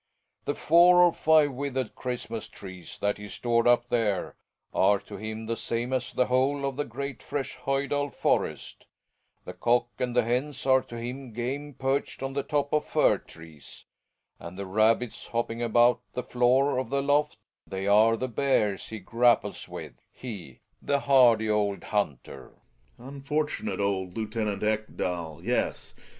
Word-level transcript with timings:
The 0.45 0.55
four 0.55 0.99
or 1.03 1.13
five 1.13 1.51
withered 1.51 1.93
Christmas 1.93 2.47
trees 2.47 2.97
that 3.03 3.19
he 3.19 3.27
stored 3.27 3.67
up 3.67 3.89
there 3.89 4.33
are 4.73 4.97
to 5.01 5.17
him 5.17 5.45
the 5.45 5.55
same 5.55 5.93
as 5.93 6.11
the 6.11 6.25
whole 6.25 6.65
of 6.65 6.75
the 6.75 6.85
great, 6.85 7.21
fresh 7.21 7.55
Hojdal 7.55 8.09
forest; 8.09 8.87
the 9.45 9.53
cock 9.53 9.89
and 9.99 10.15
the 10.15 10.23
hens 10.23 10.65
are 10.65 10.81
to 10.81 10.97
him 10.97 11.33
game 11.33 11.75
perched 11.75 12.23
on 12.23 12.33
the 12.33 12.41
top 12.41 12.73
of 12.73 12.83
fir 12.83 13.19
trees, 13.19 13.85
and 14.39 14.57
the 14.57 14.65
rabbits 14.65 15.27
hopping 15.27 15.61
about 15.61 16.01
the 16.13 16.23
floor 16.23 16.79
of 16.79 16.89
the 16.89 17.03
loft, 17.03 17.37
they 17.67 17.85
are 17.85 18.17
the 18.17 18.27
bears 18.27 18.87
he 18.87 18.97
grapples 18.97 19.69
with, 19.69 19.93
he, 20.11 20.61
the 20.81 21.01
hardy 21.01 21.47
old 21.47 21.83
hunter. 21.83 22.55
Gregers. 22.97 23.13
Unfortunate 23.13 23.79
old 23.79 24.17
Lieutenant 24.17 24.63
Ekdal, 24.63 25.43
yes. 25.45 25.93